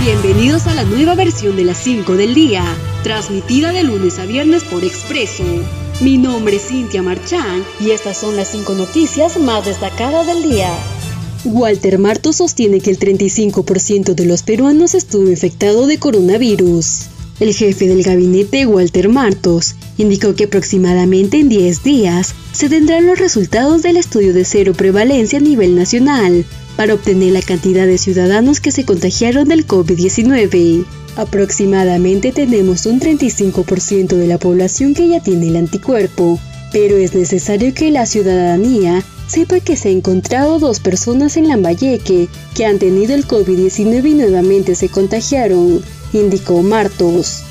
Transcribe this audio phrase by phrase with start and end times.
[0.00, 2.64] Bienvenidos a la nueva versión de las 5 del día,
[3.02, 5.44] transmitida de lunes a viernes por Expreso.
[6.00, 10.72] Mi nombre es Cintia Marchán y estas son las 5 noticias más destacadas del día.
[11.44, 17.08] Walter Marto sostiene que el 35% de los peruanos estuvo infectado de coronavirus.
[17.38, 23.18] El jefe del gabinete, Walter Martos, indicó que aproximadamente en 10 días se tendrán los
[23.18, 26.46] resultados del estudio de cero prevalencia a nivel nacional
[26.76, 30.84] para obtener la cantidad de ciudadanos que se contagiaron del COVID-19.
[31.16, 36.38] Aproximadamente tenemos un 35% de la población que ya tiene el anticuerpo,
[36.72, 42.28] pero es necesario que la ciudadanía sepa que se han encontrado dos personas en Lambayeque
[42.54, 47.42] que han tenido el COVID-19 y nuevamente se contagiaron indicó Martos.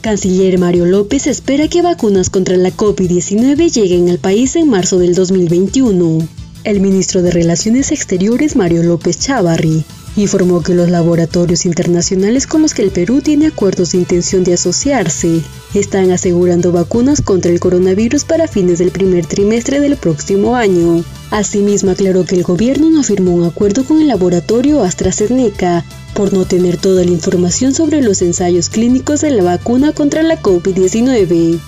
[0.00, 5.14] Canciller Mario López espera que vacunas contra la COVID-19 lleguen al país en marzo del
[5.14, 6.39] 2021.
[6.62, 9.82] El ministro de Relaciones Exteriores Mario López Chávarri
[10.16, 14.52] informó que los laboratorios internacionales con los que el Perú tiene acuerdos de intención de
[14.52, 15.40] asociarse
[15.72, 21.02] están asegurando vacunas contra el coronavirus para fines del primer trimestre del próximo año.
[21.30, 26.44] Asimismo aclaró que el gobierno no firmó un acuerdo con el laboratorio AstraZeneca por no
[26.44, 31.58] tener toda la información sobre los ensayos clínicos de la vacuna contra la COVID-19.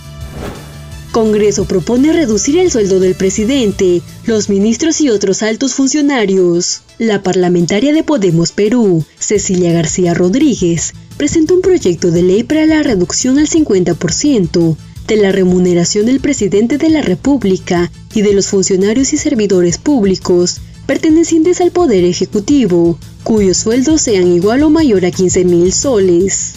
[1.12, 6.80] Congreso propone reducir el sueldo del presidente, los ministros y otros altos funcionarios.
[6.98, 12.82] La parlamentaria de Podemos Perú, Cecilia García Rodríguez, presentó un proyecto de ley para la
[12.82, 19.12] reducción al 50% de la remuneración del presidente de la República y de los funcionarios
[19.12, 25.44] y servidores públicos pertenecientes al Poder Ejecutivo, cuyos sueldos sean igual o mayor a 15
[25.44, 26.54] mil soles.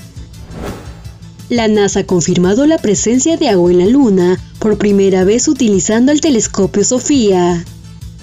[1.50, 6.12] La NASA ha confirmado la presencia de agua en la Luna por primera vez utilizando
[6.12, 7.64] el telescopio Sofía.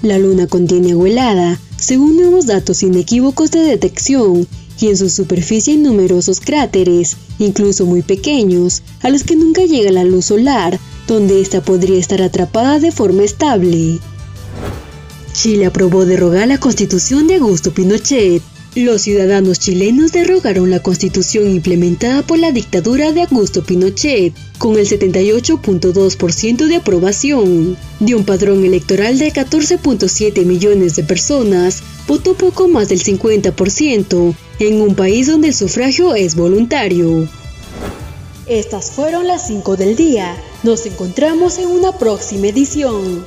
[0.03, 4.49] La Luna contiene agua helada, según nuevos datos inequívocos de detección,
[4.81, 9.93] y en su superficie hay numerosos cráteres, incluso muy pequeños, a los que nunca llega
[9.93, 14.01] la luz solar, donde ésta podría estar atrapada de forma estable.
[15.33, 18.43] Chile aprobó derogar la constitución de Augusto Pinochet.
[18.75, 24.89] Los ciudadanos chilenos derogaron la constitución implementada por la dictadura de Augusto Pinochet con el
[24.89, 27.77] 78.2% de aprobación.
[28.01, 34.81] De un padrón electoral de 14.7 millones de personas, votó poco más del 50% en
[34.81, 37.29] un país donde el sufragio es voluntario.
[38.47, 40.35] Estas fueron las 5 del día.
[40.63, 43.23] Nos encontramos en una próxima edición.